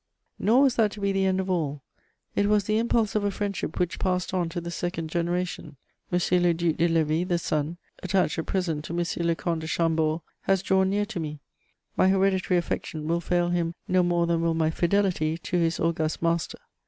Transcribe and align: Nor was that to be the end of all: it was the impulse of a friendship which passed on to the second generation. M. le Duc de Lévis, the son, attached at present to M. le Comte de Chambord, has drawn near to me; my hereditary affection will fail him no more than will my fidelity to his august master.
Nor 0.39 0.63
was 0.63 0.77
that 0.77 0.89
to 0.93 0.99
be 0.99 1.11
the 1.11 1.27
end 1.27 1.39
of 1.39 1.47
all: 1.47 1.83
it 2.35 2.47
was 2.47 2.63
the 2.63 2.79
impulse 2.79 3.13
of 3.13 3.23
a 3.23 3.29
friendship 3.29 3.79
which 3.79 3.99
passed 3.99 4.33
on 4.33 4.49
to 4.49 4.59
the 4.59 4.71
second 4.71 5.11
generation. 5.11 5.75
M. 6.11 6.19
le 6.41 6.55
Duc 6.55 6.77
de 6.77 6.87
Lévis, 6.89 7.27
the 7.27 7.37
son, 7.37 7.77
attached 8.01 8.39
at 8.39 8.47
present 8.47 8.83
to 8.85 8.97
M. 8.97 9.05
le 9.23 9.35
Comte 9.35 9.59
de 9.61 9.67
Chambord, 9.67 10.21
has 10.41 10.63
drawn 10.63 10.89
near 10.89 11.05
to 11.05 11.19
me; 11.19 11.39
my 11.95 12.07
hereditary 12.07 12.57
affection 12.57 13.07
will 13.07 13.21
fail 13.21 13.49
him 13.49 13.75
no 13.87 14.01
more 14.01 14.25
than 14.25 14.41
will 14.41 14.55
my 14.55 14.71
fidelity 14.71 15.37
to 15.37 15.59
his 15.59 15.79
august 15.79 16.19
master. 16.23 16.57